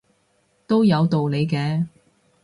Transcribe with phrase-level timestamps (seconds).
[0.65, 1.85] 都有道理嘅